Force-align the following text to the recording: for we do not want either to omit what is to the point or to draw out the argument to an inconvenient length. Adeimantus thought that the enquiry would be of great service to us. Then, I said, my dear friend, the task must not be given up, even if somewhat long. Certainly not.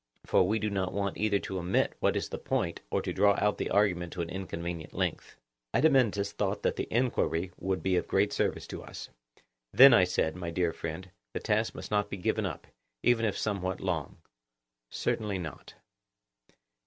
for 0.25 0.47
we 0.47 0.57
do 0.57 0.71
not 0.71 0.93
want 0.93 1.15
either 1.15 1.37
to 1.37 1.59
omit 1.59 1.93
what 1.99 2.15
is 2.15 2.23
to 2.25 2.31
the 2.31 2.37
point 2.39 2.81
or 2.89 3.03
to 3.03 3.13
draw 3.13 3.37
out 3.39 3.59
the 3.59 3.69
argument 3.69 4.11
to 4.11 4.21
an 4.23 4.31
inconvenient 4.31 4.95
length. 4.95 5.35
Adeimantus 5.75 6.31
thought 6.31 6.63
that 6.63 6.75
the 6.75 6.87
enquiry 6.89 7.51
would 7.59 7.83
be 7.83 7.95
of 7.95 8.07
great 8.07 8.33
service 8.33 8.65
to 8.65 8.81
us. 8.81 9.09
Then, 9.71 9.93
I 9.93 10.05
said, 10.05 10.35
my 10.35 10.49
dear 10.49 10.73
friend, 10.73 11.11
the 11.33 11.39
task 11.39 11.75
must 11.75 11.91
not 11.91 12.09
be 12.09 12.17
given 12.17 12.47
up, 12.47 12.65
even 13.03 13.25
if 13.27 13.37
somewhat 13.37 13.79
long. 13.79 14.17
Certainly 14.89 15.37
not. 15.37 15.75